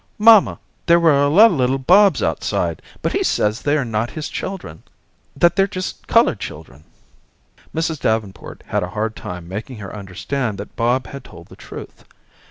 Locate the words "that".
5.35-5.55, 10.57-10.75